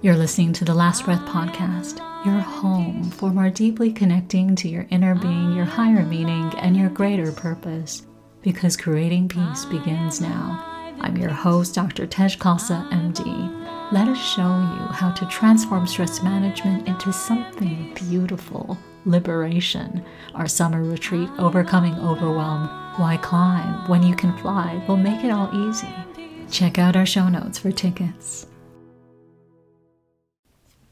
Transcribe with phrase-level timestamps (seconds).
[0.00, 4.86] You're listening to the Last Breath podcast, your home for more deeply connecting to your
[4.90, 8.06] inner being, your higher meaning, and your greater purpose.
[8.40, 10.94] Because creating peace begins now.
[11.00, 12.06] I'm your host, Dr.
[12.06, 13.90] Tej Khalsa, MD.
[13.90, 20.04] Let us show you how to transform stress management into something beautiful liberation.
[20.36, 22.68] Our summer retreat, Overcoming Overwhelm.
[23.00, 24.80] Why climb when you can fly?
[24.86, 25.92] We'll make it all easy.
[26.52, 28.46] Check out our show notes for tickets.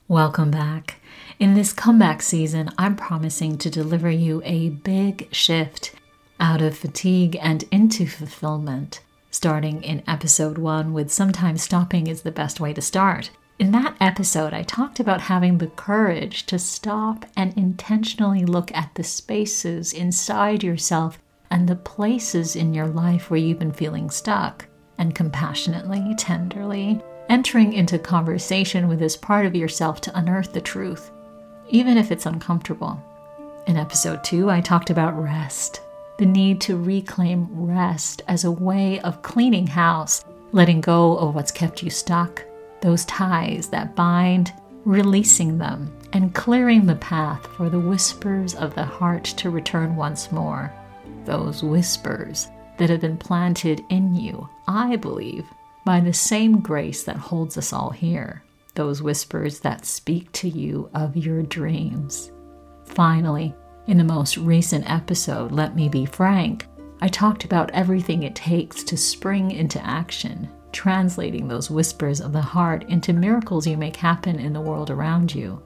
[0.09, 1.01] Welcome back.
[1.41, 5.97] In this comeback season, I'm promising to deliver you a big shift
[6.39, 9.01] out of fatigue and into fulfillment,
[9.33, 13.31] starting in episode one with sometimes stopping is the best way to start.
[13.59, 18.95] In that episode, I talked about having the courage to stop and intentionally look at
[18.95, 21.19] the spaces inside yourself
[21.51, 24.67] and the places in your life where you've been feeling stuck,
[24.99, 31.11] and compassionately, tenderly, entering into conversation with this part of yourself to unearth the truth,
[31.69, 33.01] even if it's uncomfortable.
[33.67, 35.81] In episode two, I talked about rest,
[36.19, 41.51] the need to reclaim rest as a way of cleaning house, letting go of what's
[41.51, 42.45] kept you stuck,
[42.81, 44.53] those ties that bind,
[44.85, 50.31] releasing them, and clearing the path for the whispers of the heart to return once
[50.31, 50.73] more.
[51.25, 55.51] Those whispers that have been planted in you, I believe,
[55.87, 58.43] by the same grace that holds us all here,
[58.75, 62.33] those whispers that speak to you of your dreams.
[62.87, 63.55] Finally,
[63.87, 66.67] in the most recent episode, Let Me Be Frank,
[67.01, 72.43] I talked about everything it takes to spring into action, translating those whispers of the
[72.43, 75.63] heart into miracles you make happen in the world around you.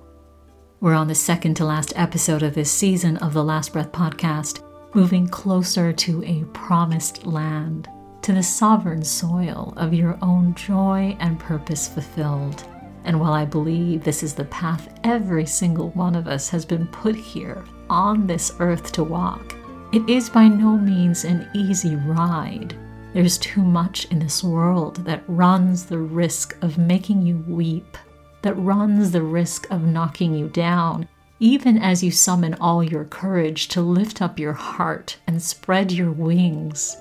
[0.80, 4.62] We're on the second to last episode of this season of the Last Breath podcast,
[4.94, 7.88] moving closer to a promised land
[8.22, 12.64] to the sovereign soil of your own joy and purpose fulfilled.
[13.04, 16.86] And while I believe this is the path every single one of us has been
[16.88, 19.56] put here on this earth to walk,
[19.92, 22.76] it is by no means an easy ride.
[23.12, 27.98] There's too much in this world that runs the risk of making you weep,
[28.42, 31.08] that runs the risk of knocking you down,
[31.40, 36.12] even as you summon all your courage to lift up your heart and spread your
[36.12, 36.98] wings.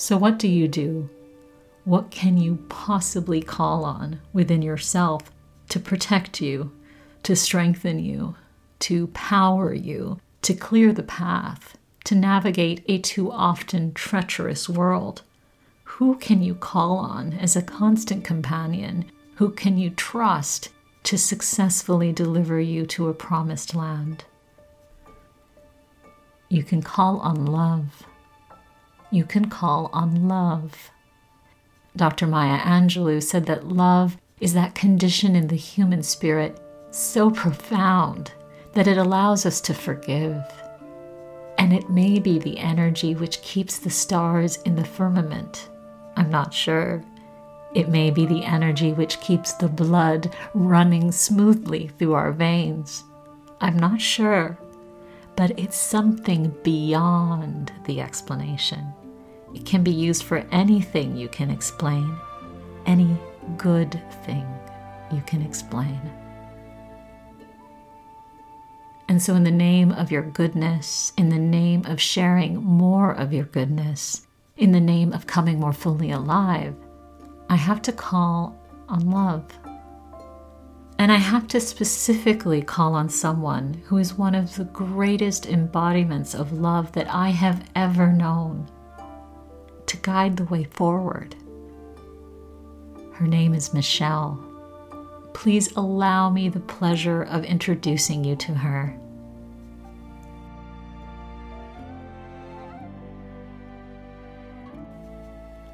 [0.00, 1.10] So, what do you do?
[1.84, 5.30] What can you possibly call on within yourself
[5.68, 6.72] to protect you,
[7.24, 8.34] to strengthen you,
[8.78, 15.20] to power you, to clear the path, to navigate a too often treacherous world?
[15.84, 19.04] Who can you call on as a constant companion?
[19.34, 20.70] Who can you trust
[21.02, 24.24] to successfully deliver you to a promised land?
[26.48, 28.06] You can call on love
[29.10, 30.90] you can call on love.
[31.96, 32.26] Dr.
[32.26, 36.58] Maya Angelou said that love is that condition in the human spirit
[36.90, 38.32] so profound
[38.72, 40.42] that it allows us to forgive.
[41.58, 45.68] And it may be the energy which keeps the stars in the firmament.
[46.16, 47.04] I'm not sure.
[47.74, 53.04] It may be the energy which keeps the blood running smoothly through our veins.
[53.60, 54.58] I'm not sure.
[55.36, 58.92] But it's something beyond the explanation.
[59.54, 62.16] It can be used for anything you can explain,
[62.86, 63.16] any
[63.56, 64.46] good thing
[65.12, 66.00] you can explain.
[69.08, 73.32] And so, in the name of your goodness, in the name of sharing more of
[73.32, 76.76] your goodness, in the name of coming more fully alive,
[77.48, 78.56] I have to call
[78.88, 79.44] on love.
[80.96, 86.34] And I have to specifically call on someone who is one of the greatest embodiments
[86.34, 88.68] of love that I have ever known
[89.90, 91.34] to guide the way forward.
[93.14, 94.38] Her name is Michelle.
[95.34, 98.96] Please allow me the pleasure of introducing you to her.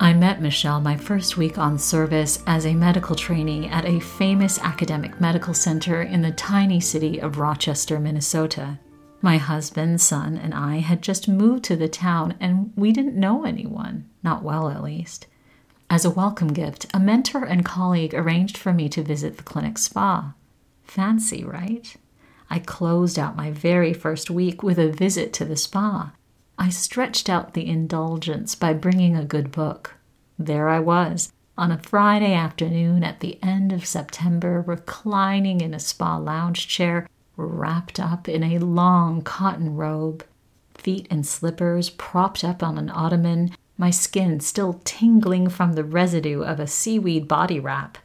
[0.00, 4.58] I met Michelle my first week on service as a medical trainee at a famous
[4.60, 8.78] academic medical center in the tiny city of Rochester, Minnesota.
[9.26, 13.44] My husband, son, and I had just moved to the town and we didn't know
[13.44, 15.26] anyone, not well at least.
[15.90, 19.78] As a welcome gift, a mentor and colleague arranged for me to visit the clinic
[19.78, 20.32] spa.
[20.84, 21.96] Fancy, right?
[22.50, 26.12] I closed out my very first week with a visit to the spa.
[26.56, 29.94] I stretched out the indulgence by bringing a good book.
[30.38, 35.80] There I was, on a Friday afternoon at the end of September, reclining in a
[35.80, 40.24] spa lounge chair wrapped up in a long cotton robe,
[40.74, 46.42] feet in slippers propped up on an ottoman, my skin still tingling from the residue
[46.42, 47.98] of a seaweed body wrap.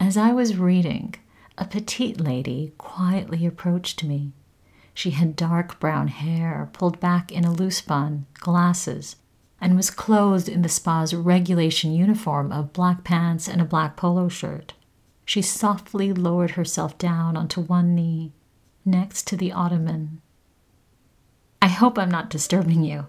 [0.00, 1.14] As I was reading,
[1.58, 4.32] a petite lady quietly approached me.
[4.94, 9.16] She had dark brown hair pulled back in a loose bun, glasses,
[9.60, 14.28] and was clothed in the spa's regulation uniform of black pants and a black polo
[14.28, 14.74] shirt.
[15.24, 18.32] She softly lowered herself down onto one knee,
[18.84, 20.20] next to the ottoman.
[21.60, 23.06] I hope I'm not disturbing you,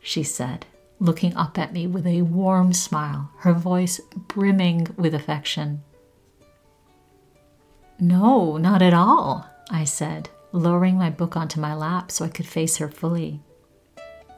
[0.00, 0.66] she said,
[0.98, 5.82] looking up at me with a warm smile, her voice brimming with affection.
[8.00, 12.46] No, not at all, I said, lowering my book onto my lap so I could
[12.46, 13.40] face her fully.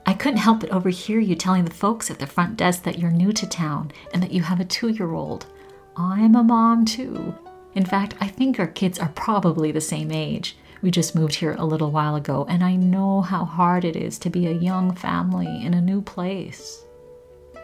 [0.06, 3.10] I couldn't help but overhear you telling the folks at the front desk that you're
[3.10, 5.46] new to town and that you have a two year old.
[5.96, 7.34] I'm a mom too.
[7.74, 10.56] In fact, I think our kids are probably the same age.
[10.82, 14.18] We just moved here a little while ago, and I know how hard it is
[14.20, 16.84] to be a young family in a new place.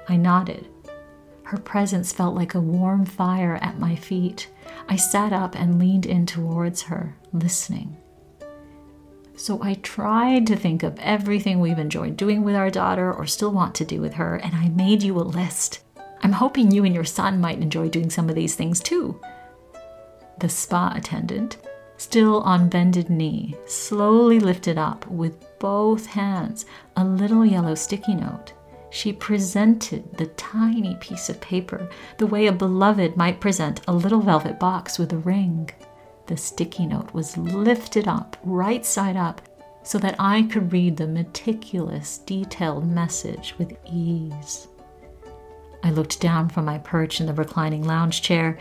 [0.08, 0.68] I nodded.
[1.42, 4.48] Her presence felt like a warm fire at my feet.
[4.88, 7.96] I sat up and leaned in towards her, listening.
[9.34, 13.50] So I tried to think of everything we've enjoyed doing with our daughter or still
[13.50, 15.80] want to do with her, and I made you a list.
[16.22, 19.20] I'm hoping you and your son might enjoy doing some of these things too.
[20.38, 21.56] The spa attendant,
[21.96, 28.52] still on bended knee, slowly lifted up with both hands a little yellow sticky note.
[28.90, 31.88] She presented the tiny piece of paper
[32.18, 35.70] the way a beloved might present a little velvet box with a ring.
[36.26, 39.42] The sticky note was lifted up, right side up,
[39.82, 44.68] so that I could read the meticulous, detailed message with ease.
[45.82, 48.58] I looked down from my perch in the reclining lounge chair,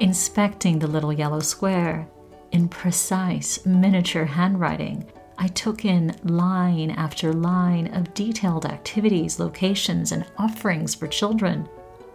[0.00, 2.08] inspecting the little yellow square.
[2.52, 10.26] In precise, miniature handwriting, I took in line after line of detailed activities, locations, and
[10.38, 11.68] offerings for children,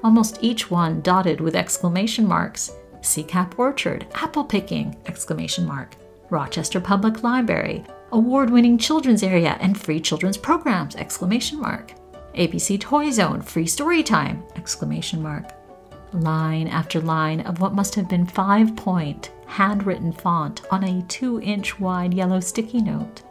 [0.04, 2.72] almost each one dotted with exclamation marks.
[3.02, 5.96] Sekapp Orchard, apple picking, exclamation mark.
[6.30, 11.94] Rochester Public Library, award-winning children's area and free children's programs, exclamation mark.
[12.38, 14.44] ABC Toy Zone, free story time!
[14.56, 15.54] Exclamation mark.
[16.14, 21.42] Line after line of what must have been five point, handwritten font on a two
[21.42, 23.24] inch wide yellow sticky note,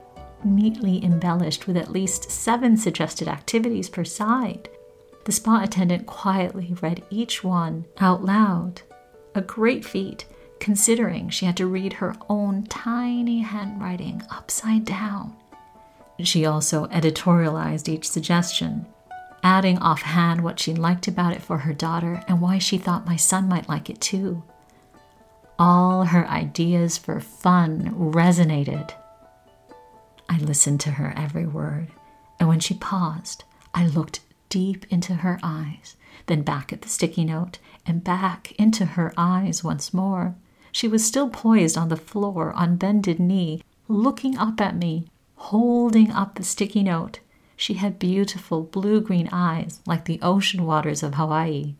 [0.42, 4.68] neatly embellished with at least seven suggested activities per side.
[5.24, 8.82] The spa attendant quietly read each one out loud.
[9.36, 10.24] A great feat,
[10.58, 15.36] considering she had to read her own tiny handwriting upside down.
[16.24, 18.86] She also editorialized each suggestion,
[19.46, 23.14] adding offhand what she liked about it for her daughter and why she thought my
[23.14, 24.42] son might like it too.
[25.56, 28.92] All her ideas for fun resonated.
[30.28, 31.92] I listened to her every word,
[32.40, 35.94] and when she paused, I looked deep into her eyes,
[36.26, 40.34] then back at the sticky note, and back into her eyes once more.
[40.72, 45.06] She was still poised on the floor on bended knee, looking up at me,
[45.36, 47.20] holding up the sticky note,
[47.56, 51.74] she had beautiful blue green eyes like the ocean waters of Hawaii.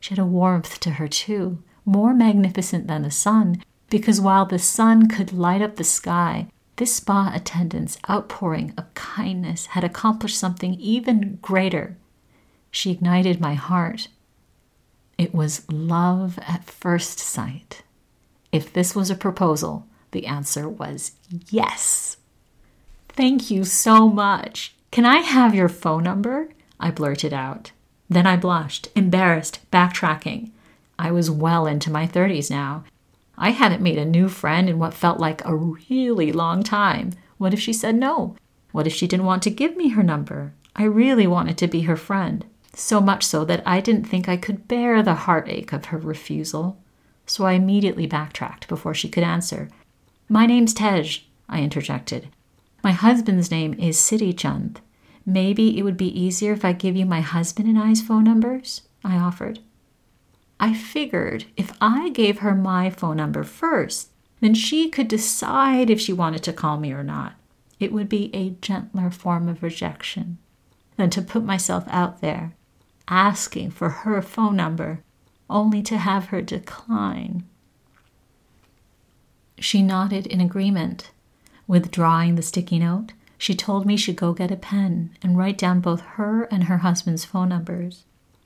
[0.00, 4.58] She had a warmth to her, too, more magnificent than the sun, because while the
[4.58, 10.74] sun could light up the sky, this spa attendant's outpouring of kindness had accomplished something
[10.74, 11.96] even greater.
[12.70, 14.08] She ignited my heart.
[15.16, 17.82] It was love at first sight.
[18.52, 21.12] If this was a proposal, the answer was
[21.50, 22.18] yes.
[23.08, 24.75] Thank you so much.
[24.96, 26.48] Can I have your phone number?
[26.80, 27.70] I blurted out.
[28.08, 30.52] Then I blushed, embarrassed, backtracking.
[30.98, 32.82] I was well into my 30s now.
[33.36, 37.12] I hadn't made a new friend in what felt like a really long time.
[37.36, 38.36] What if she said no?
[38.72, 40.54] What if she didn't want to give me her number?
[40.74, 44.38] I really wanted to be her friend, so much so that I didn't think I
[44.38, 46.78] could bear the heartache of her refusal.
[47.26, 49.68] So I immediately backtracked before she could answer.
[50.30, 52.30] My name's Tej, I interjected.
[52.82, 54.80] My husband's name is Siddhi Chand.
[55.26, 58.82] Maybe it would be easier if I give you my husband and I's phone numbers,
[59.04, 59.58] I offered.
[60.60, 66.00] I figured if I gave her my phone number first, then she could decide if
[66.00, 67.34] she wanted to call me or not.
[67.80, 70.38] It would be a gentler form of rejection
[70.96, 72.54] than to put myself out there,
[73.08, 75.00] asking for her phone number,
[75.50, 77.44] only to have her decline.
[79.58, 81.10] She nodded in agreement
[81.68, 85.80] Withdrawing the sticky note, she told me she'd go get a pen and write down
[85.80, 88.04] both her and her husband's phone numbers.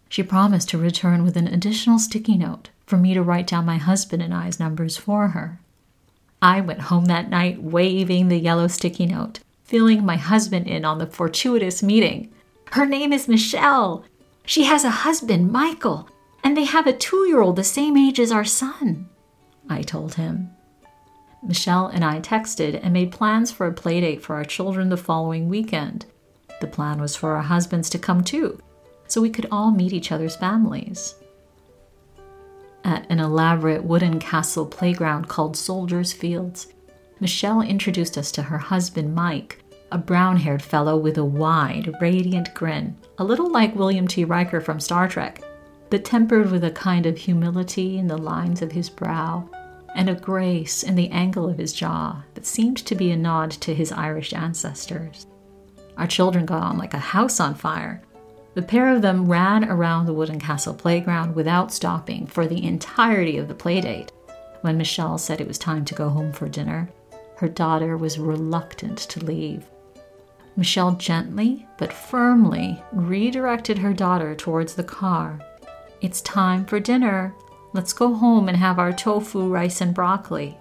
[0.08, 3.76] She promised to return with an additional sticky note for me to write down my
[3.76, 5.60] husband and I's numbers for her.
[6.42, 10.98] I went home that night waving the yellow sticky note, filling my husband in on
[10.98, 12.32] the fortuitous meeting.
[12.72, 14.04] Her name is Michelle.
[14.44, 16.08] She has a husband, Michael,
[16.42, 19.08] and they have a two year old the same age as our son.
[19.68, 20.50] I told him.
[21.42, 25.48] Michelle and I texted and made plans for a playdate for our children the following
[25.48, 26.04] weekend.
[26.60, 28.60] The plan was for our husbands to come too,
[29.06, 31.14] so we could all meet each other's families.
[32.84, 36.68] At an elaborate wooden castle playground called Soldiers Fields,
[37.20, 42.54] Michelle introduced us to her husband, Mike, a brown haired fellow with a wide, radiant
[42.54, 44.24] grin, a little like William T.
[44.24, 45.42] Riker from Star Trek,
[45.88, 49.48] but tempered with a kind of humility in the lines of his brow
[49.94, 53.50] and a grace in the angle of his jaw that seemed to be a nod
[53.52, 55.26] to his Irish ancestors.
[55.96, 58.02] Our children got on like a house on fire.
[58.54, 63.38] The pair of them ran around the wooden castle playground without stopping for the entirety
[63.38, 64.10] of the playdate.
[64.62, 66.90] When Michelle said it was time to go home for dinner,
[67.36, 69.64] her daughter was reluctant to leave.
[70.56, 75.40] Michelle gently but firmly redirected her daughter towards the car.
[76.00, 77.34] It's time for dinner.
[77.72, 80.58] Let's go home and have our tofu, rice, and broccoli.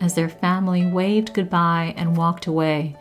[0.00, 2.96] As their family waved goodbye and walked away,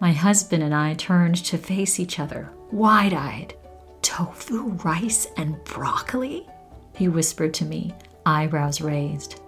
[0.00, 3.54] my husband and I turned to face each other, wide eyed.
[4.00, 6.46] Tofu, rice, and broccoli?
[6.94, 7.92] He whispered to me,
[8.24, 9.40] eyebrows raised.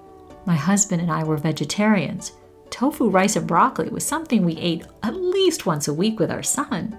[0.45, 2.33] My husband and I were vegetarians,
[2.71, 6.43] tofu, rice, and broccoli was something we ate at least once a week with our
[6.43, 6.99] son.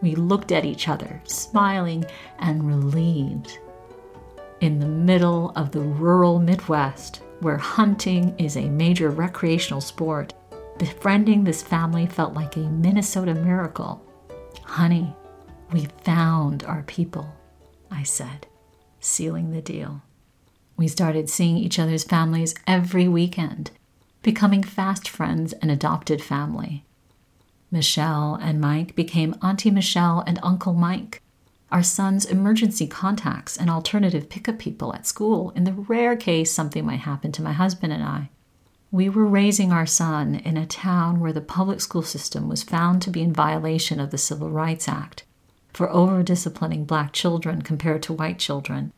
[0.00, 2.04] We looked at each other, smiling
[2.38, 3.58] and relieved.
[4.60, 10.34] In the middle of the rural Midwest, where hunting is a major recreational sport,
[10.78, 14.04] befriending this family felt like a Minnesota miracle.
[14.64, 15.14] Honey,
[15.72, 17.28] we found our people,
[17.90, 18.46] I said,
[19.00, 20.02] sealing the deal.
[20.76, 23.70] We started seeing each other's families every weekend
[24.22, 26.84] becoming fast friends and adopted family.
[27.70, 31.22] Michelle and Mike became Auntie Michelle and Uncle Mike,
[31.70, 36.84] our son's emergency contacts and alternative pickup people at school in the rare case something
[36.84, 38.30] might happen to my husband and I.
[38.90, 43.02] We were raising our son in a town where the public school system was found
[43.02, 45.24] to be in violation of the Civil Rights Act
[45.74, 48.92] for over disciplining black children compared to white children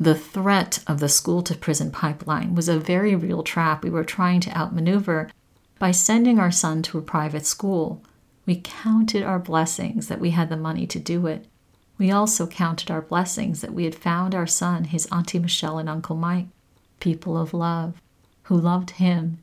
[0.00, 4.02] the threat of the school to prison pipeline was a very real trap we were
[4.02, 5.28] trying to outmaneuver
[5.78, 8.02] by sending our son to a private school.
[8.46, 11.46] We counted our blessings that we had the money to do it.
[12.00, 15.86] We also counted our blessings that we had found our son, his Auntie Michelle, and
[15.86, 16.46] Uncle Mike,
[16.98, 18.00] people of love,
[18.44, 19.40] who loved him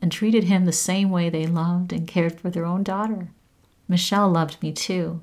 [0.00, 3.28] and treated him the same way they loved and cared for their own daughter.
[3.88, 5.20] Michelle loved me too.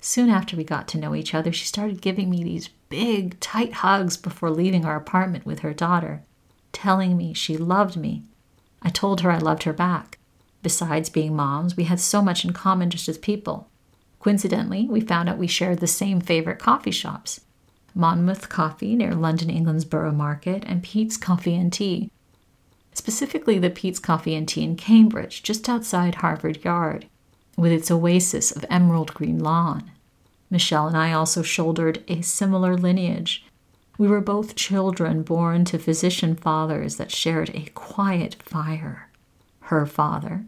[0.00, 3.74] Soon after we got to know each other, she started giving me these big, tight
[3.74, 6.24] hugs before leaving our apartment with her daughter,
[6.72, 8.24] telling me she loved me.
[8.82, 10.18] I told her I loved her back.
[10.60, 13.68] Besides being moms, we had so much in common just as people.
[14.26, 17.42] Coincidentally, we found out we shared the same favorite coffee shops
[17.94, 22.10] Monmouth Coffee near London, England's Borough Market, and Peet's Coffee and Tea.
[22.92, 27.06] Specifically, the Peet's Coffee and Tea in Cambridge, just outside Harvard Yard,
[27.56, 29.92] with its oasis of emerald green lawn.
[30.50, 33.46] Michelle and I also shouldered a similar lineage.
[33.96, 39.08] We were both children born to physician fathers that shared a quiet fire.
[39.60, 40.46] Her father,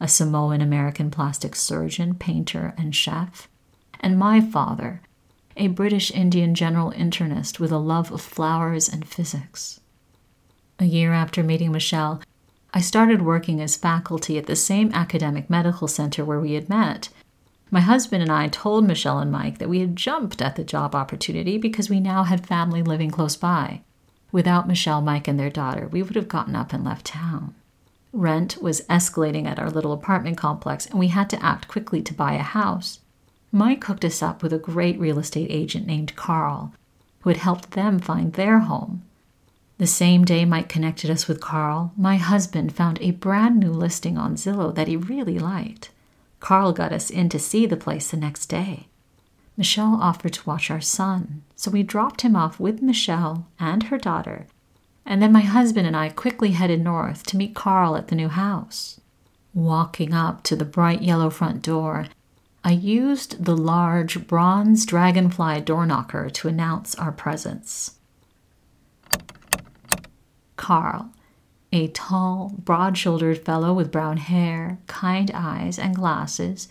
[0.00, 3.48] a Samoan American plastic surgeon, painter, and chef,
[4.00, 5.02] and my father,
[5.56, 9.80] a British Indian general internist with a love of flowers and physics.
[10.78, 12.20] A year after meeting Michelle,
[12.74, 17.08] I started working as faculty at the same academic medical center where we had met
[17.70, 20.94] my husband and I told Michelle and Mike that we had jumped at the job
[20.94, 23.82] opportunity because we now had family living close by.
[24.30, 27.54] Without Michelle, Mike, and their daughter, we would have gotten up and left town.
[28.16, 32.14] Rent was escalating at our little apartment complex, and we had to act quickly to
[32.14, 33.00] buy a house.
[33.52, 36.72] Mike hooked us up with a great real estate agent named Carl,
[37.20, 39.02] who had helped them find their home.
[39.78, 44.16] The same day Mike connected us with Carl, my husband found a brand new listing
[44.16, 45.90] on Zillow that he really liked.
[46.40, 48.88] Carl got us in to see the place the next day.
[49.58, 53.98] Michelle offered to watch our son, so we dropped him off with Michelle and her
[53.98, 54.46] daughter,
[55.06, 58.28] and then my husband and I quickly headed north to meet Carl at the new
[58.28, 59.00] house.
[59.54, 62.06] Walking up to the bright yellow front door,
[62.64, 67.92] I used the large bronze dragonfly door knocker to announce our presence.
[70.56, 71.12] Carl,
[71.72, 76.68] a tall, broad shouldered fellow with brown hair, kind eyes, and glasses,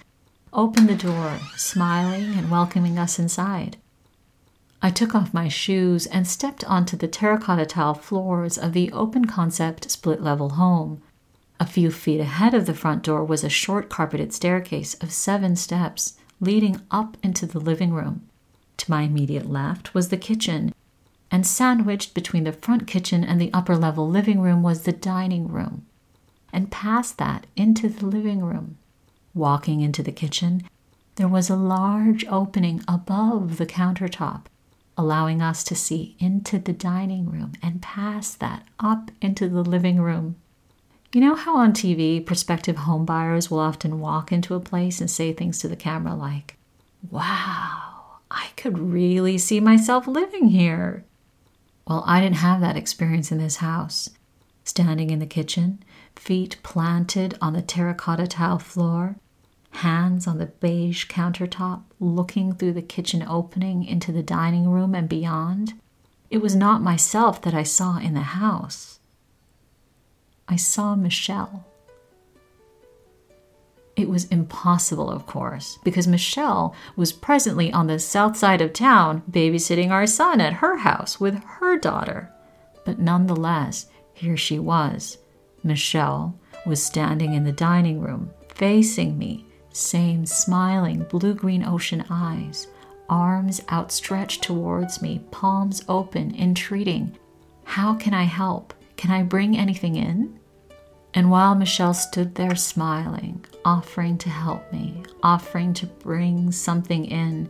[0.51, 3.77] opened the door, smiling and welcoming us inside.
[4.81, 9.25] I took off my shoes and stepped onto the terracotta tile floors of the open
[9.25, 11.01] concept split level home.
[11.59, 15.55] A few feet ahead of the front door was a short carpeted staircase of seven
[15.55, 18.27] steps leading up into the living room.
[18.77, 20.73] To my immediate left was the kitchen,
[21.31, 25.47] And sandwiched between the front kitchen and the upper level living room was the dining
[25.47, 25.85] room.
[26.53, 28.77] And past that, into the living room.
[29.33, 30.63] Walking into the kitchen,
[31.15, 34.43] there was a large opening above the countertop,
[34.97, 39.99] allowing us to see into the dining room and past that up into the living
[39.99, 40.35] room.
[41.13, 45.31] You know how on TV, prospective homebuyers will often walk into a place and say
[45.33, 46.57] things to the camera like,
[47.09, 51.03] Wow, I could really see myself living here.
[51.87, 54.09] Well, I didn't have that experience in this house.
[54.63, 55.83] Standing in the kitchen,
[56.15, 59.15] feet planted on the terracotta tile floor,
[59.75, 65.07] hands on the beige countertop, looking through the kitchen opening into the dining room and
[65.07, 65.73] beyond.
[66.29, 68.99] It was not myself that I saw in the house.
[70.47, 71.65] I saw Michelle.
[73.95, 79.23] It was impossible, of course, because Michelle was presently on the south side of town
[79.29, 82.29] babysitting our son at her house with her daughter.
[82.83, 85.17] But nonetheless, here she was.
[85.63, 92.67] Michelle was standing in the dining room, facing me, same smiling blue green ocean eyes,
[93.09, 97.17] arms outstretched towards me, palms open, entreating.
[97.65, 98.73] How can I help?
[98.97, 100.39] Can I bring anything in?
[101.13, 107.49] And while Michelle stood there smiling, offering to help me, offering to bring something in,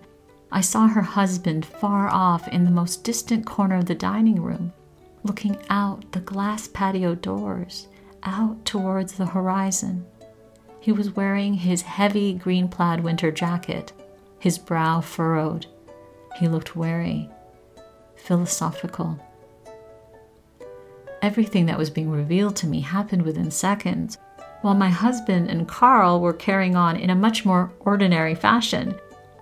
[0.51, 4.71] I saw her husband far off in the most distant corner of the dining room,
[5.23, 7.87] looking out the glass patio doors,
[8.23, 10.05] out towards the horizon.
[10.85, 13.91] He was wearing his heavy green plaid winter jacket,
[14.37, 15.65] his brow furrowed.
[16.39, 17.27] He looked wary,
[18.15, 19.19] philosophical.
[21.23, 24.19] Everything that was being revealed to me happened within seconds,
[24.61, 28.93] while my husband and Carl were carrying on in a much more ordinary fashion,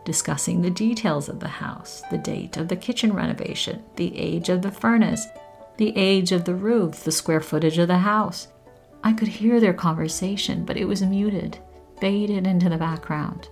[0.05, 4.61] discussing the details of the house, the date of the kitchen renovation, the age of
[4.61, 5.27] the furnace,
[5.75, 8.47] the age of the roof, the square footage of the house,
[9.03, 11.59] I could hear their conversation, but it was muted,
[11.99, 13.49] faded into the background.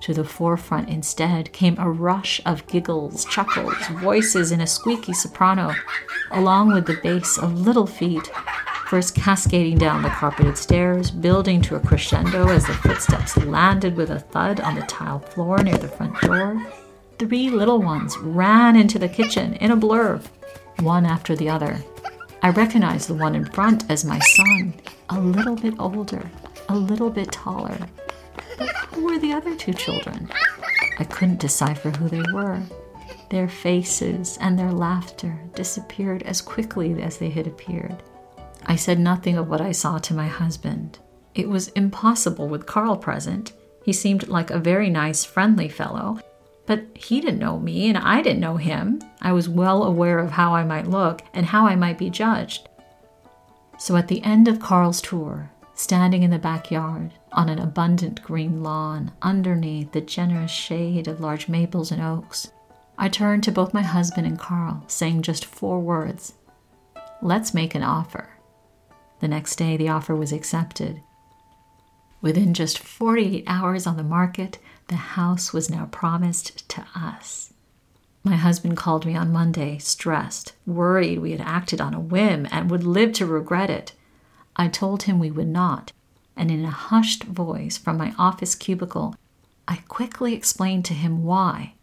[0.00, 5.74] To the forefront instead came a rush of giggles, chuckles, voices in a squeaky soprano,
[6.30, 8.30] along with the bass of little feet,
[8.86, 14.10] first cascading down the carpeted stairs, building to a crescendo as the footsteps landed with
[14.10, 16.62] a thud on the tile floor near the front door.
[17.18, 20.20] Three little ones ran into the kitchen in a blur,
[20.80, 21.78] one after the other.
[22.44, 24.74] I recognized the one in front as my son,
[25.08, 26.30] a little bit older,
[26.68, 27.78] a little bit taller.
[28.58, 30.30] But who were the other two children?
[30.98, 32.60] I couldn't decipher who they were.
[33.30, 38.02] Their faces and their laughter disappeared as quickly as they had appeared.
[38.66, 40.98] I said nothing of what I saw to my husband.
[41.34, 43.54] It was impossible with Carl present.
[43.86, 46.20] He seemed like a very nice, friendly fellow,
[46.66, 49.00] but he didn't know me and I didn't know him.
[49.20, 52.68] I was well aware of how I might look and how I might be judged.
[53.78, 58.62] So at the end of Carl's tour, standing in the backyard on an abundant green
[58.62, 62.50] lawn underneath the generous shade of large maples and oaks,
[62.96, 66.34] I turned to both my husband and Carl, saying just four words
[67.20, 68.30] Let's make an offer.
[69.20, 71.02] The next day, the offer was accepted.
[72.20, 77.52] Within just 48 hours on the market, the house was now promised to us.
[78.22, 82.70] My husband called me on Monday, stressed, worried we had acted on a whim and
[82.70, 83.92] would live to regret it.
[84.56, 85.92] I told him we would not,
[86.36, 89.14] and in a hushed voice from my office cubicle,
[89.68, 91.74] I quickly explained to him why,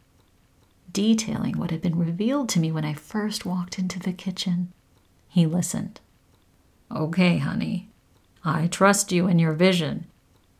[0.91, 4.71] detailing what had been revealed to me when I first walked into the kitchen.
[5.29, 5.99] He listened.
[6.91, 7.89] Okay, honey,
[8.43, 10.07] I trust you and your vision,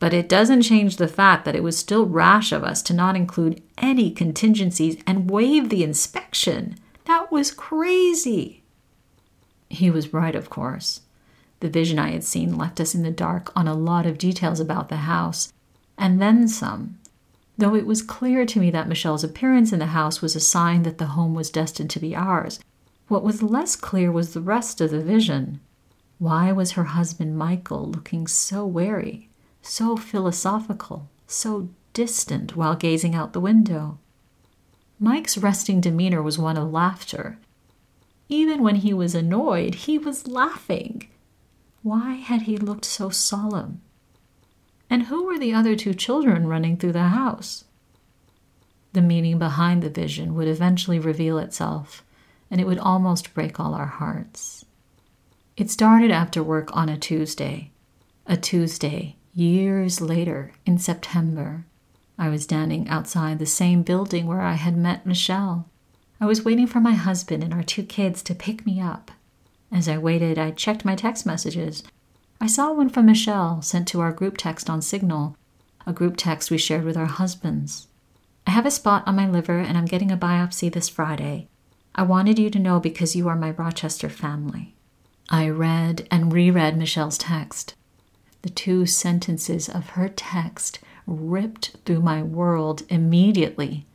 [0.02, 3.14] but it doesn't change the fact that it was still rash of us to not
[3.14, 6.74] include any contingencies and waive the inspection.
[7.04, 8.64] That was crazy.
[9.70, 11.02] He was right, of course.
[11.60, 14.58] The vision I had seen left us in the dark on a lot of details
[14.58, 15.52] about the house,
[15.96, 16.98] and then some.
[17.56, 20.82] Though it was clear to me that Michelle's appearance in the house was a sign
[20.82, 22.58] that the home was destined to be ours,
[23.06, 25.60] what was less clear was the rest of the vision.
[26.18, 29.28] Why was her husband Michael looking so wary?
[29.62, 33.98] So philosophical, so distant while gazing out the window.
[34.98, 37.38] Mike's resting demeanor was one of laughter.
[38.28, 41.08] Even when he was annoyed, he was laughing.
[41.82, 43.80] Why had he looked so solemn?
[44.88, 47.64] And who were the other two children running through the house?
[48.92, 52.04] The meaning behind the vision would eventually reveal itself,
[52.50, 54.64] and it would almost break all our hearts.
[55.56, 57.70] It started after work on a Tuesday,
[58.26, 61.64] a Tuesday Years later, in September,
[62.18, 65.70] I was standing outside the same building where I had met Michelle.
[66.20, 69.10] I was waiting for my husband and our two kids to pick me up.
[69.72, 71.82] As I waited, I checked my text messages.
[72.42, 75.34] I saw one from Michelle sent to our group text on Signal,
[75.86, 77.88] a group text we shared with our husbands.
[78.46, 81.48] I have a spot on my liver and I'm getting a biopsy this Friday.
[81.94, 84.74] I wanted you to know because you are my Rochester family.
[85.30, 87.76] I read and reread Michelle's text.
[88.42, 93.86] The two sentences of her text ripped through my world immediately.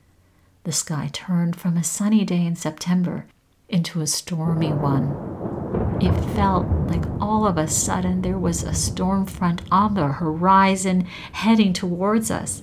[0.63, 3.25] The sky turned from a sunny day in September
[3.69, 5.97] into a stormy one.
[5.99, 11.07] It felt like all of a sudden there was a storm front on the horizon
[11.33, 12.61] heading towards us.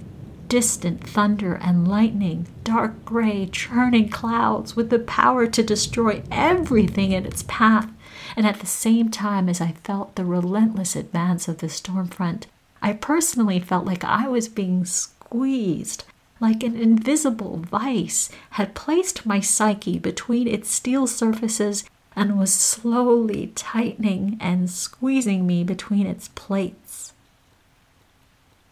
[0.48, 7.26] Distant thunder and lightning, dark gray, churning clouds with the power to destroy everything in
[7.26, 7.90] its path.
[8.36, 12.46] And at the same time as I felt the relentless advance of the storm front,
[12.82, 16.04] I personally felt like I was being squeezed,
[16.40, 21.84] like an invisible vice had placed my psyche between its steel surfaces
[22.16, 27.12] and was slowly tightening and squeezing me between its plates.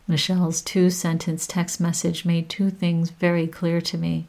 [0.06, 4.26] Michelle's two sentence text message made two things very clear to me.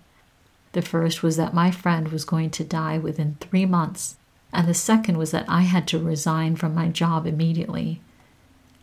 [0.71, 4.15] The first was that my friend was going to die within three months,
[4.53, 8.01] and the second was that I had to resign from my job immediately.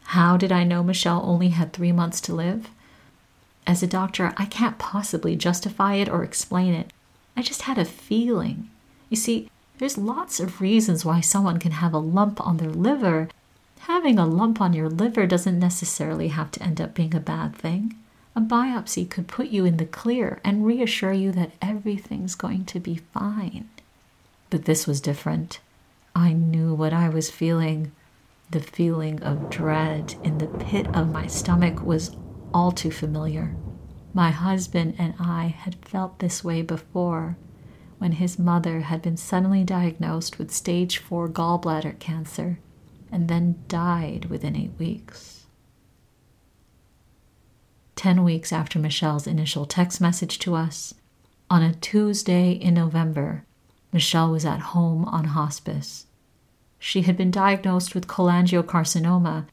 [0.05, 2.71] How did I know Michelle only had three months to live?
[3.67, 6.93] As a doctor, I can't possibly justify it or explain it.
[7.37, 8.69] I just had a feeling.
[9.09, 13.29] You see, there's lots of reasons why someone can have a lump on their liver.
[13.81, 17.55] Having a lump on your liver doesn't necessarily have to end up being a bad
[17.57, 17.95] thing.
[18.35, 22.81] A biopsy could put you in the clear and reassure you that everything's going to
[22.81, 23.69] be fine.
[24.51, 25.61] But this was different.
[26.15, 27.93] I knew what I was feeling.
[28.51, 32.17] The feeling of dread in the pit of my stomach was
[32.53, 33.55] all too familiar.
[34.13, 37.37] My husband and I had felt this way before
[37.99, 42.59] when his mother had been suddenly diagnosed with stage 4 gallbladder cancer
[43.13, 45.47] and then died within eight weeks.
[47.95, 50.95] Ten weeks after Michelle's initial text message to us,
[51.51, 53.45] on a Tuesday in November,
[53.93, 56.07] Michelle was at home on hospice
[56.83, 59.47] she had been diagnosed with cholangiocarcinoma,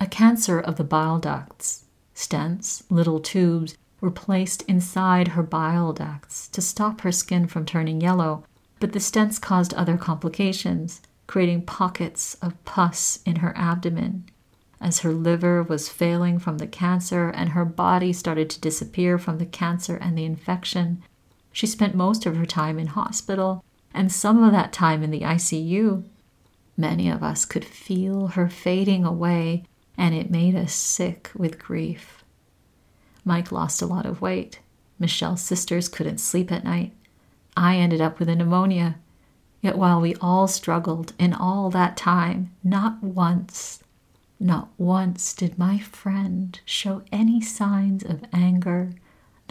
[0.00, 1.84] a cancer of the bile ducts.
[2.14, 8.00] Stents, little tubes, were placed inside her bile ducts to stop her skin from turning
[8.00, 8.44] yellow,
[8.80, 14.24] but the stents caused other complications, creating pockets of pus in her abdomen.
[14.80, 19.38] As her liver was failing from the cancer and her body started to disappear from
[19.38, 21.04] the cancer and the infection,
[21.52, 25.20] she spent most of her time in hospital and some of that time in the
[25.20, 26.04] ICU.
[26.76, 29.64] Many of us could feel her fading away,
[29.96, 32.24] and it made us sick with grief.
[33.24, 34.60] Mike lost a lot of weight.
[34.98, 36.92] Michelle's sisters couldn't sleep at night.
[37.56, 38.96] I ended up with a pneumonia.
[39.60, 43.82] Yet while we all struggled in all that time, not once,
[44.40, 48.90] not once did my friend show any signs of anger.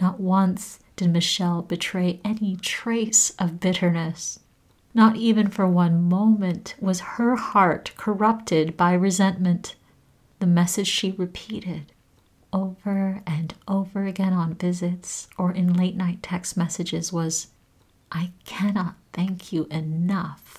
[0.00, 4.38] Not once did Michelle betray any trace of bitterness.
[4.94, 9.74] Not even for one moment was her heart corrupted by resentment.
[10.38, 11.92] The message she repeated
[12.52, 17.48] over and over again on visits or in late night text messages was
[18.10, 20.58] I cannot thank you enough.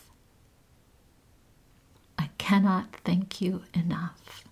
[2.17, 4.42] I cannot thank you enough.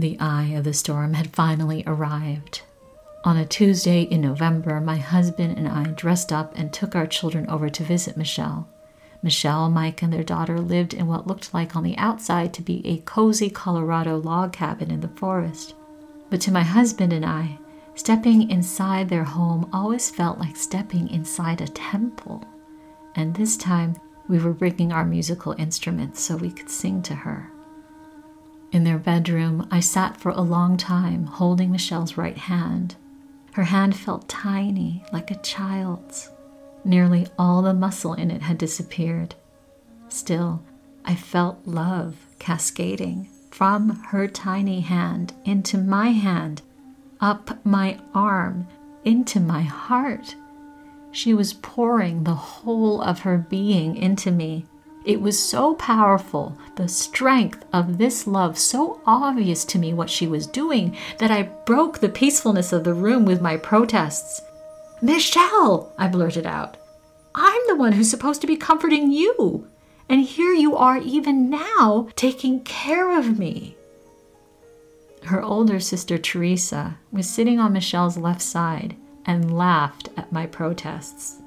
[0.00, 2.62] The eye of the storm had finally arrived.
[3.22, 7.46] On a Tuesday in November, my husband and I dressed up and took our children
[7.50, 8.66] over to visit Michelle.
[9.22, 12.80] Michelle, Mike, and their daughter lived in what looked like on the outside to be
[12.86, 15.74] a cozy Colorado log cabin in the forest.
[16.30, 17.58] But to my husband and I,
[17.94, 22.42] stepping inside their home always felt like stepping inside a temple.
[23.16, 23.96] And this time,
[24.28, 27.52] we were bringing our musical instruments so we could sing to her.
[28.72, 32.96] In their bedroom, I sat for a long time holding Michelle's right hand
[33.52, 36.30] her hand felt tiny, like a child's.
[36.84, 39.34] Nearly all the muscle in it had disappeared.
[40.08, 40.62] Still,
[41.04, 46.62] I felt love cascading from her tiny hand into my hand,
[47.20, 48.68] up my arm,
[49.04, 50.36] into my heart.
[51.10, 54.64] She was pouring the whole of her being into me,
[55.04, 60.26] it was so powerful, the strength of this love so obvious to me what she
[60.26, 64.40] was doing, that I broke the peacefulness of the room with my protests.
[65.00, 66.76] Michelle, I blurted out,
[67.34, 69.66] I'm the one who's supposed to be comforting you.
[70.08, 73.76] And here you are, even now, taking care of me.
[75.24, 81.39] Her older sister, Teresa, was sitting on Michelle's left side, and laughed at my protests.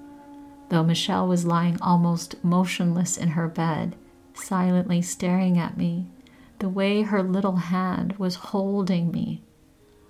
[0.69, 3.95] Though Michelle was lying almost motionless in her bed,
[4.33, 6.07] silently staring at me,
[6.59, 9.43] the way her little hand was holding me,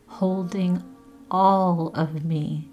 [0.07, 0.83] holding
[1.31, 2.69] all of me,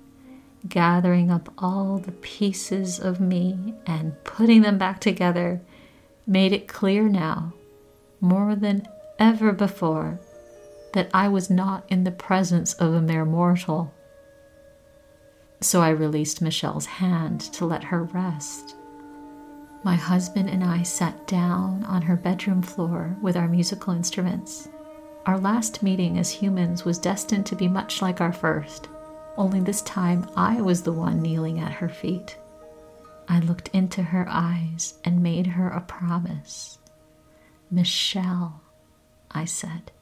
[0.68, 5.60] gathering up all the pieces of me and putting them back together,
[6.26, 7.54] made it clear now,
[8.20, 8.86] more than
[9.18, 10.20] ever before,
[10.92, 13.94] that I was not in the presence of a mere mortal.
[15.60, 18.76] So I released Michelle's hand to let her rest.
[19.82, 24.68] My husband and I sat down on her bedroom floor with our musical instruments.
[25.26, 28.88] Our last meeting as humans was destined to be much like our first,
[29.36, 32.36] only this time I was the one kneeling at her feet.
[33.28, 36.78] I looked into her eyes and made her a promise.
[37.70, 38.62] Michelle,
[39.30, 39.92] I said,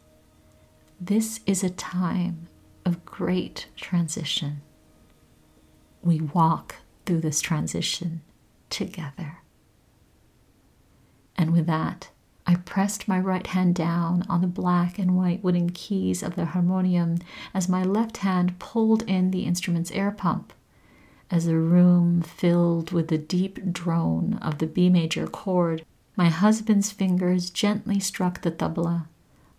[1.00, 2.48] this is a time
[2.84, 4.62] of great transition.
[6.08, 8.22] We walk through this transition
[8.70, 9.40] together.
[11.36, 12.08] And with that,
[12.46, 16.46] I pressed my right hand down on the black and white wooden keys of the
[16.46, 17.18] harmonium
[17.52, 20.54] as my left hand pulled in the instrument's air pump.
[21.30, 25.84] As the room filled with the deep drone of the B major chord,
[26.16, 29.08] my husband's fingers gently struck the tabla,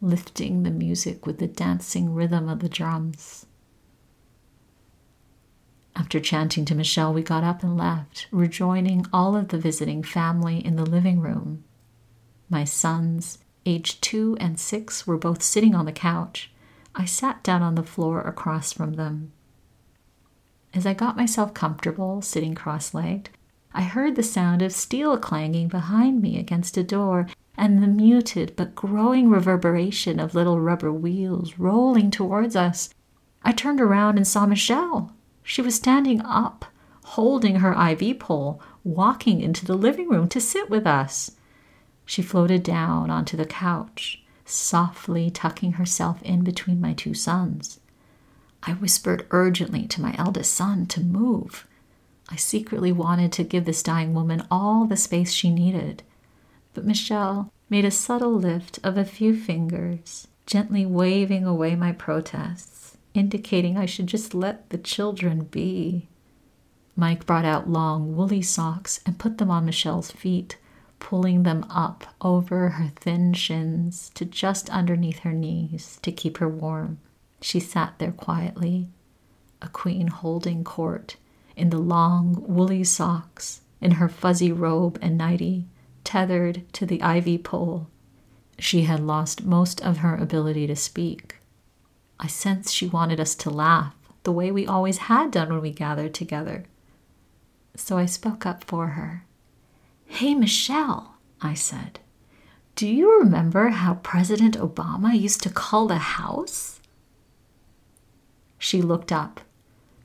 [0.02, 3.46] lifting the music with the dancing rhythm of the drums.
[6.00, 10.66] After chanting to Michelle, we got up and left, rejoining all of the visiting family
[10.66, 11.66] in the living room
[12.50, 16.52] my sons, aged two and six, were both sitting on the couch.
[16.96, 19.32] I sat down on the floor across from them.
[20.74, 23.30] As I got myself comfortable, sitting cross legged,
[23.74, 28.56] I heard the sound of steel clanging behind me against a door and the muted
[28.56, 32.90] but growing reverberation of little rubber wheels rolling towards us.
[33.44, 35.14] I turned around and saw Michelle.
[35.50, 36.66] She was standing up,
[37.04, 41.32] holding her IV pole, walking into the living room to sit with us.
[42.06, 47.80] She floated down onto the couch, softly tucking herself in between my two sons.
[48.62, 51.66] I whispered urgently to my eldest son to move.
[52.30, 56.04] I secretly wanted to give this dying woman all the space she needed.
[56.76, 62.99] But Michelle made a subtle lift of a few fingers, gently waving away my protests,
[63.14, 66.08] indicating I should just let the children be.
[66.96, 70.58] Mike brought out long, woolly socks and put them on Michelle's feet,
[71.00, 76.50] pulling them up over her thin shins to just underneath her knees to keep her
[76.50, 77.00] warm.
[77.42, 78.90] She sat there quietly,
[79.62, 81.16] a queen holding court,
[81.56, 85.68] in the long, woolly socks, in her fuzzy robe and nightie,
[86.04, 87.88] tethered to the IV pole.
[88.58, 91.38] She had lost most of her ability to speak.
[92.20, 95.72] I sensed she wanted us to laugh, the way we always had done when we
[95.72, 96.66] gathered together.
[97.76, 99.24] So I spoke up for her.
[100.06, 102.00] Hey, Michelle, I said,
[102.76, 106.80] do you remember how President Obama used to call the House?
[108.58, 109.42] She looked up.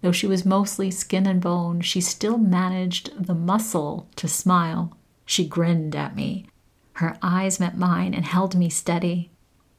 [0.00, 4.96] Though she was mostly skin and bone, she still managed the muscle to smile.
[5.24, 6.46] She grinned at me.
[6.94, 9.30] Her eyes met mine and held me steady.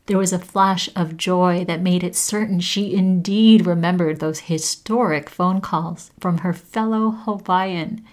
[0.08, 5.30] There was a flash of joy that made it certain she indeed remembered those historic
[5.30, 8.06] phone calls from her fellow Hawaiian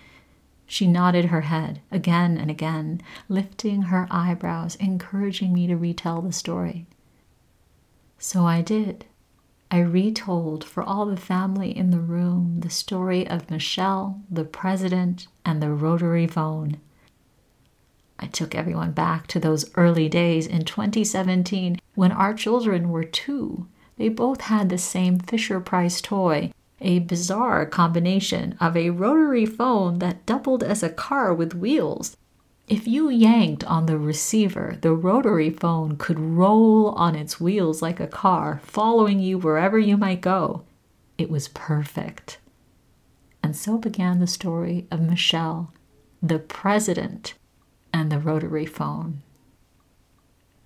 [0.73, 6.33] she nodded her head again and again, lifting her eyebrows, encouraging me to retell the
[6.33, 6.87] story.
[8.19, 9.05] So I did.
[9.71, 15.27] I retold for all the family in the room the story of Michelle, the president,
[15.45, 16.81] and the rotary phone.
[18.23, 23.67] I took everyone back to those early days in 2017 when our children were two.
[23.99, 29.99] They both had the same Fisher Price toy a bizarre combination of a rotary phone
[30.01, 32.17] that doubled as a car with wheels.
[32.69, 38.01] If you yanked on the receiver, the rotary phone could roll on its wheels like
[38.01, 40.63] a car, following you wherever you might go.
[41.19, 42.39] It was perfect.
[43.43, 45.73] And so began the story of Michelle,
[46.23, 47.35] the president,
[47.93, 49.23] and the rotary phone.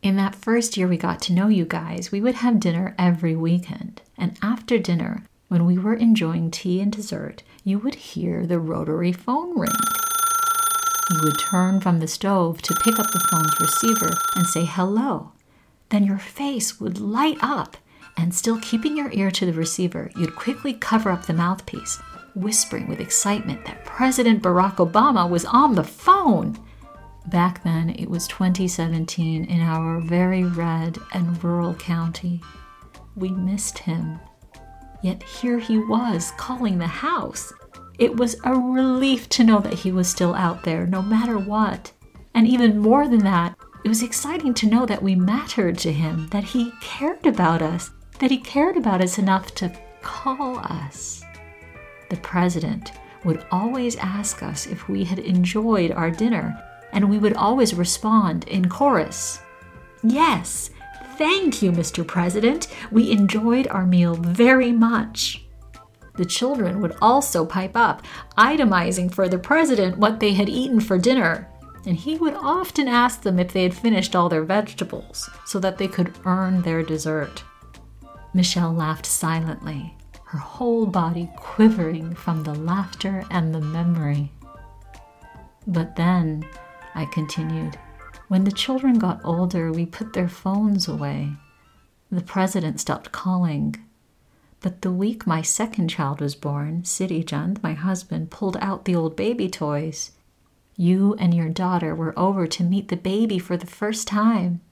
[0.02, 3.34] In that first year we got to know you guys, we would have dinner every
[3.34, 4.02] weekend.
[4.16, 9.12] And after dinner, when we were enjoying tea and dessert, you would hear the rotary
[9.12, 9.70] phone ring.
[11.10, 15.32] You would turn from the stove to pick up the phone's receiver and say hello.
[15.90, 17.76] Then your face would light up,
[18.16, 22.00] and still keeping your ear to the receiver, you'd quickly cover up the mouthpiece,
[22.34, 26.58] whispering with excitement that President Barack Obama was on the phone.
[27.28, 32.40] Back then, it was 2017 in our very red and rural county.
[33.16, 34.20] We missed him
[35.06, 37.52] Yet here he was calling the house.
[37.98, 41.92] It was a relief to know that he was still out there, no matter what.
[42.34, 46.26] And even more than that, it was exciting to know that we mattered to him,
[46.32, 51.22] that he cared about us, that he cared about us enough to call us.
[52.10, 52.92] The president
[53.24, 56.60] would always ask us if we had enjoyed our dinner,
[56.96, 59.38] and we would always respond in chorus
[60.02, 60.70] Yes,
[61.16, 62.06] thank you, Mr.
[62.06, 62.68] President.
[62.92, 65.44] We enjoyed our meal very much.
[66.16, 68.02] The children would also pipe up,
[68.38, 71.48] itemizing for the president what they had eaten for dinner,
[71.86, 75.76] and he would often ask them if they had finished all their vegetables so that
[75.78, 77.42] they could earn their dessert.
[78.32, 84.30] Michelle laughed silently, her whole body quivering from the laughter and the memory.
[85.66, 86.46] But then,
[86.96, 87.78] I continued,
[88.28, 91.34] when the children got older, we put their phones away.
[92.10, 93.76] The president stopped calling.
[94.60, 99.14] But the week my second child was born, Sirijand, my husband, pulled out the old
[99.14, 100.12] baby toys.
[100.74, 104.62] You and your daughter were over to meet the baby for the first time.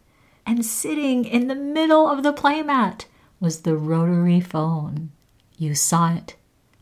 [0.47, 3.05] And sitting in the middle of the playmat
[3.39, 5.11] was the rotary phone.
[5.59, 6.37] You saw it,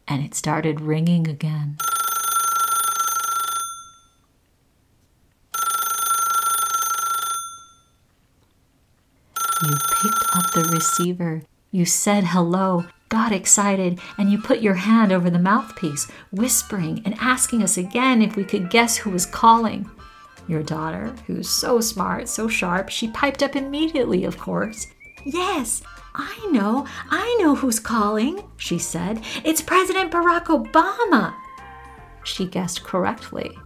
[0.07, 1.79] and it started ringing again.
[9.63, 11.43] You picked up the receiver.
[11.71, 17.15] You said hello, got excited, and you put your hand over the mouthpiece, whispering and
[17.21, 19.89] asking us again if we could guess who was calling.
[20.49, 24.89] Your daughter, who's so smart, so sharp, she piped up immediately, of course.
[25.25, 25.83] Yes,
[26.15, 29.23] I know, I know who's calling, she said.
[29.45, 31.35] It's President Barack Obama.
[32.25, 33.57] She guessed correctly.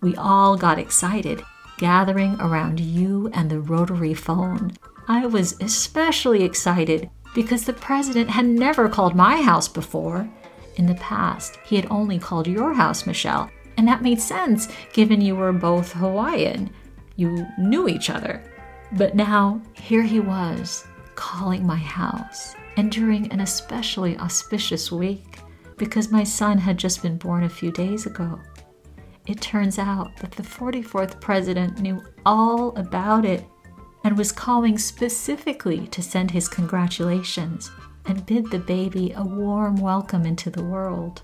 [0.00, 1.42] We all got excited,
[1.78, 4.72] gathering around you and the rotary phone.
[5.08, 10.28] I was especially excited because the president had never called my house before.
[10.76, 15.20] In the past, he had only called your house, Michelle, and that made sense given
[15.20, 16.70] you were both Hawaiian.
[17.16, 18.42] You knew each other.
[18.92, 25.38] But now, here he was, calling my house, and during an especially auspicious week,
[25.76, 28.38] because my son had just been born a few days ago.
[29.26, 33.44] It turns out that the 44th president knew all about it
[34.04, 37.70] and was calling specifically to send his congratulations
[38.04, 41.22] and bid the baby a warm welcome into the world.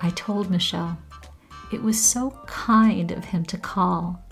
[0.00, 0.98] I told Michelle
[1.72, 4.22] it was so kind of him to call.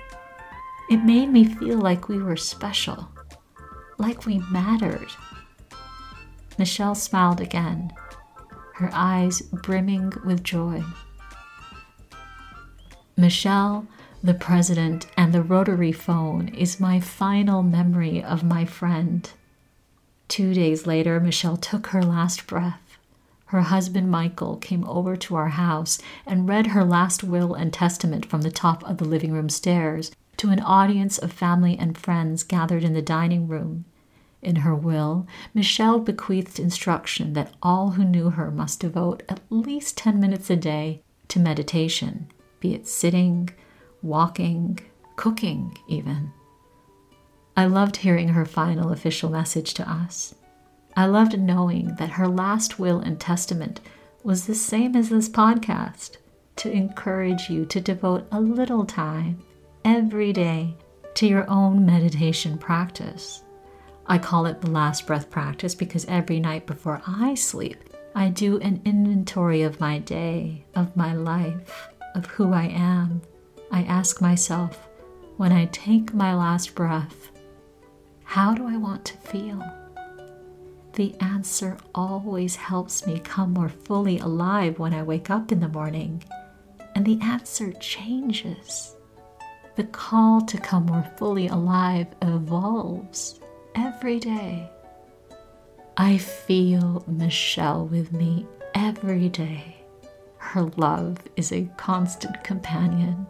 [0.91, 3.09] It made me feel like we were special
[3.99, 5.09] like we mattered.
[6.59, 7.93] Michelle smiled again,
[8.75, 10.83] her eyes brimming with joy.
[13.17, 13.87] Michelle,
[14.23, 19.31] the president, and the rotary phone is my final memory of my friend.
[20.29, 22.99] Two days later, Michelle took her last breath.
[23.47, 28.27] Her husband Michael came over to our house and read her last will and testament
[28.27, 32.43] from the top of the living room stairs to an audience of family and friends
[32.43, 33.85] gathered in the dining room.
[34.43, 39.97] In her will, Michelle bequeathed instruction that all who knew her must devote at least
[39.97, 42.27] 10 minutes a day to meditation,
[42.61, 43.51] be it sitting,
[44.03, 44.79] walking,
[45.17, 46.33] cooking, even.
[47.57, 50.35] I loved hearing her final official message to us.
[50.97, 53.81] I loved knowing that her last will and testament
[54.23, 56.17] was the same as this podcast
[56.57, 59.43] to encourage you to devote a little time
[59.85, 60.75] every day
[61.15, 63.43] to your own meditation practice.
[64.07, 67.79] I call it the last breath practice because every night before I sleep,
[68.15, 73.23] I do an inventory of my day, of my life, of who I am.
[73.71, 74.89] I ask myself,
[75.37, 77.31] when I take my last breath,
[78.25, 79.63] how do I want to feel?
[80.95, 85.69] The answer always helps me come more fully alive when I wake up in the
[85.69, 86.25] morning,
[86.95, 88.97] and the answer changes
[89.77, 93.39] the call to come more fully alive evolves
[93.75, 94.71] every day.
[95.99, 99.77] I feel Michelle with me every day.
[100.39, 103.27] Her love is a constant companion.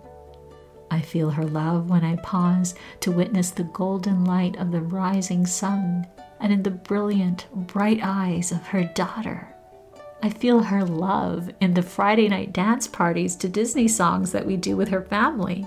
[0.91, 5.47] I feel her love when I pause to witness the golden light of the rising
[5.47, 6.07] sun
[6.41, 9.53] and in the brilliant, bright eyes of her daughter.
[10.23, 14.57] I feel her love in the Friday night dance parties to Disney songs that we
[14.57, 15.67] do with her family.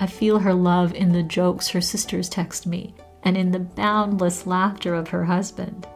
[0.00, 4.46] I feel her love in the jokes her sisters text me and in the boundless
[4.46, 5.86] laughter of her husband.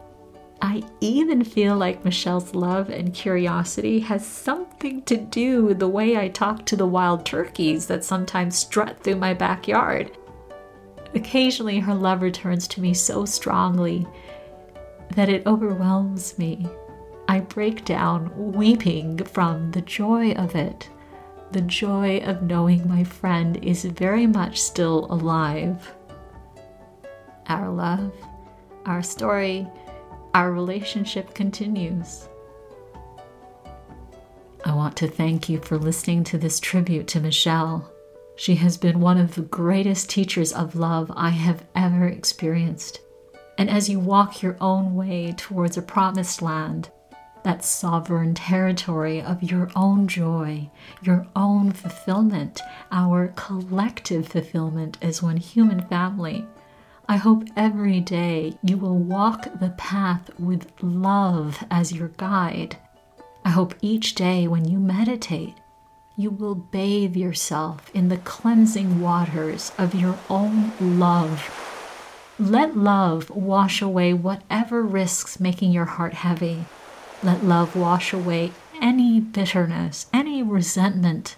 [0.61, 6.17] I even feel like Michelle's love and curiosity has something to do with the way
[6.17, 10.17] I talk to the wild turkeys that sometimes strut through my backyard.
[11.15, 14.05] Occasionally, her love returns to me so strongly
[15.15, 16.67] that it overwhelms me.
[17.27, 20.89] I break down weeping from the joy of it,
[21.51, 25.95] the joy of knowing my friend is very much still alive.
[27.47, 28.11] Our love,
[28.85, 29.67] our story,
[30.33, 32.27] our relationship continues.
[34.65, 37.91] I want to thank you for listening to this tribute to Michelle.
[38.35, 43.01] She has been one of the greatest teachers of love I have ever experienced.
[43.57, 46.89] And as you walk your own way towards a promised land,
[47.43, 50.69] that sovereign territory of your own joy,
[51.01, 52.61] your own fulfillment,
[52.91, 56.45] our collective fulfillment as one human family,
[57.09, 62.77] I hope every day you will walk the path with love as your guide.
[63.43, 65.55] I hope each day when you meditate,
[66.15, 71.49] you will bathe yourself in the cleansing waters of your own love.
[72.37, 76.65] Let love wash away whatever risks making your heart heavy.
[77.23, 81.37] Let love wash away any bitterness, any resentment.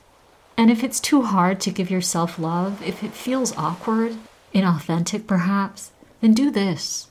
[0.57, 4.17] And if it's too hard to give yourself love, if it feels awkward,
[4.53, 7.07] inauthentic perhaps, then do this.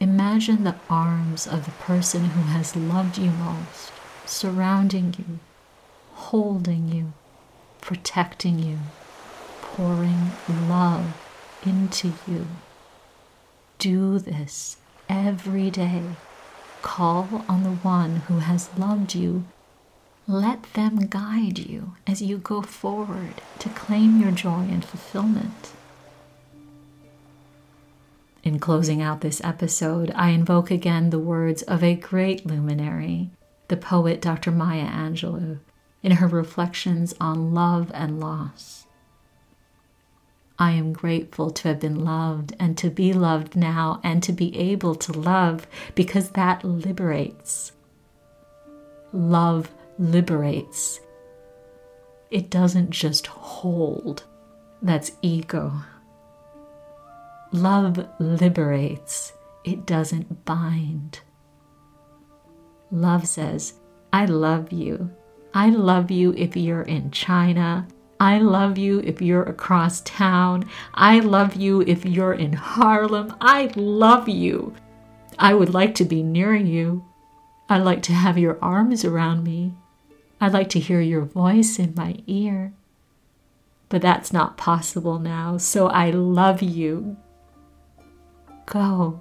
[0.00, 3.92] Imagine the arms of the person who has loved you most
[4.26, 5.38] surrounding you,
[6.14, 7.12] holding you,
[7.80, 8.78] protecting you,
[9.60, 10.30] pouring
[10.68, 11.16] love
[11.64, 12.46] into you.
[13.78, 14.78] Do this
[15.08, 16.02] every day.
[16.82, 19.44] Call on the one who has loved you.
[20.26, 25.72] Let them guide you as you go forward to claim your joy and fulfillment.
[28.42, 33.30] In closing out this episode, I invoke again the words of a great luminary,
[33.68, 34.50] the poet Dr.
[34.50, 35.60] Maya Angelou,
[36.02, 38.86] in her reflections on love and loss.
[40.58, 44.56] I am grateful to have been loved and to be loved now and to be
[44.58, 47.72] able to love because that liberates.
[49.12, 51.00] Love liberates.
[52.30, 54.24] It doesn't just hold,
[54.80, 55.82] that's ego.
[57.52, 61.20] Love liberates, it doesn't bind.
[62.90, 63.74] Love says,
[64.10, 65.10] I love you.
[65.52, 67.86] I love you if you're in China.
[68.18, 70.68] I love you if you're across town.
[70.94, 73.36] I love you if you're in Harlem.
[73.40, 74.74] I love you.
[75.38, 77.04] I would like to be near you.
[77.68, 79.74] I'd like to have your arms around me.
[80.40, 82.72] I'd like to hear your voice in my ear.
[83.90, 87.18] But that's not possible now, so I love you.
[88.66, 89.20] Go.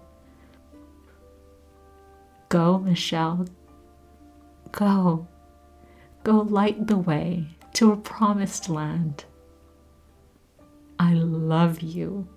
[2.49, 3.45] Go, Michelle.
[4.71, 5.27] Go,
[6.23, 9.25] go light the way to a promised land.
[10.97, 12.27] I love you.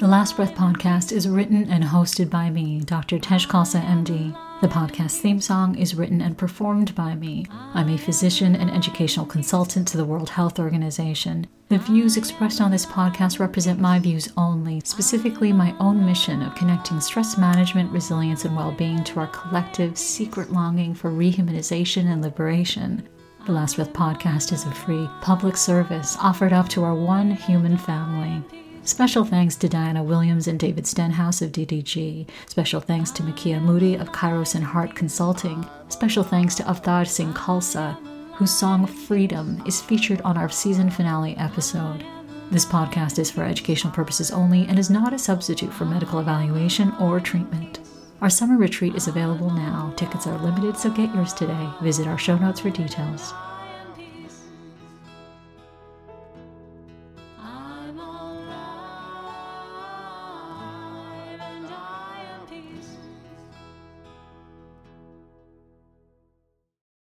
[0.00, 3.18] The Last Breath podcast is written and hosted by me, Dr.
[3.18, 4.34] Tej Khalsa, MD.
[4.62, 7.44] The podcast theme song is written and performed by me.
[7.74, 11.48] I'm a physician and educational consultant to the World Health Organization.
[11.68, 16.54] The views expressed on this podcast represent my views only, specifically my own mission of
[16.54, 22.22] connecting stress management, resilience, and well being to our collective secret longing for rehumanization and
[22.22, 23.06] liberation.
[23.44, 27.76] The Last Breath podcast is a free public service offered up to our one human
[27.76, 28.42] family.
[28.84, 32.26] Special thanks to Diana Williams and David Stenhouse of DDG.
[32.46, 35.66] Special thanks to Makia Moody of Kairos and Heart Consulting.
[35.88, 37.94] Special thanks to Avtar Singh Khalsa,
[38.34, 42.04] whose song Freedom is featured on our season finale episode.
[42.50, 46.92] This podcast is for educational purposes only and is not a substitute for medical evaluation
[46.98, 47.80] or treatment.
[48.22, 49.92] Our summer retreat is available now.
[49.96, 51.70] Tickets are limited, so get yours today.
[51.82, 53.34] Visit our show notes for details.